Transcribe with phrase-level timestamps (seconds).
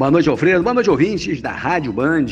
[0.00, 0.62] Boa noite, Alfredo.
[0.62, 2.24] Boa noite, ouvintes da Rádio Band.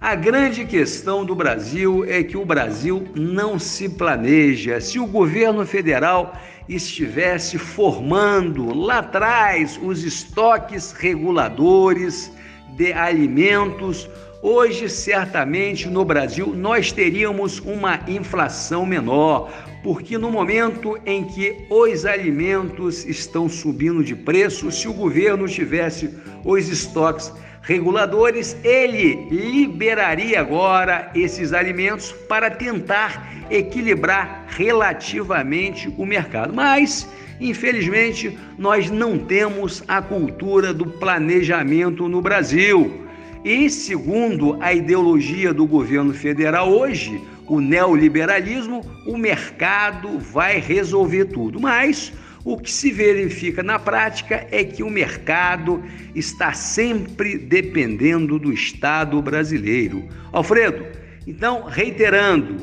[0.00, 4.78] a grande questão do Brasil é que o Brasil não se planeja.
[4.78, 12.30] Se o governo federal estivesse formando lá atrás os estoques reguladores
[12.76, 14.08] de alimentos,
[14.42, 19.50] hoje certamente no Brasil nós teríamos uma inflação menor,
[19.82, 26.10] porque no momento em que os alimentos estão subindo de preço, se o governo tivesse
[26.44, 27.32] os estoques
[27.66, 36.54] reguladores, ele liberaria agora esses alimentos para tentar equilibrar relativamente o mercado.
[36.54, 37.08] Mas,
[37.40, 43.04] infelizmente, nós não temos a cultura do planejamento no Brasil.
[43.44, 51.60] E, segundo a ideologia do governo federal hoje, o neoliberalismo, o mercado vai resolver tudo.
[51.60, 52.12] Mas
[52.46, 55.82] o que se verifica na prática é que o mercado
[56.14, 60.08] está sempre dependendo do Estado brasileiro.
[60.32, 60.86] Alfredo,
[61.26, 62.58] então, reiterando,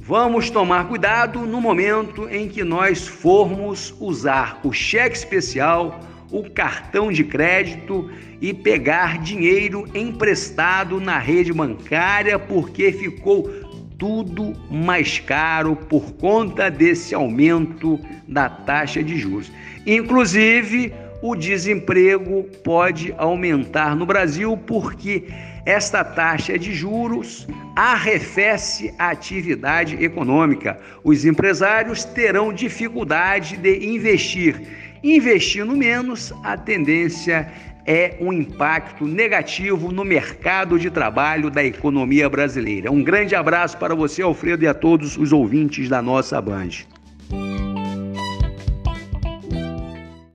[0.00, 6.00] vamos tomar cuidado no momento em que nós formos usar o cheque especial,
[6.32, 8.10] o cartão de crédito
[8.40, 13.67] e pegar dinheiro emprestado na rede bancária porque ficou
[13.98, 17.98] tudo mais caro por conta desse aumento
[18.28, 19.50] da taxa de juros.
[19.84, 25.24] Inclusive, o desemprego pode aumentar no Brasil porque
[25.66, 27.46] esta taxa de juros
[27.76, 30.78] arrefece a atividade econômica.
[31.02, 34.60] Os empresários terão dificuldade de investir.
[35.02, 37.52] Investindo menos, a tendência
[37.86, 42.92] é um impacto negativo no mercado de trabalho da economia brasileira.
[42.92, 46.70] Um grande abraço para você, Alfredo, e a todos os ouvintes da nossa Band.